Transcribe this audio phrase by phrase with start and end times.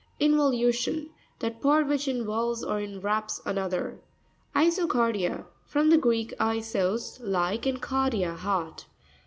[0.19, 3.99] Invoxvu'tion.—That part which in volves or inwraps another.
[4.55, 8.87] Iso'carpia.—From the Greek, isos, like, and kardia, heart.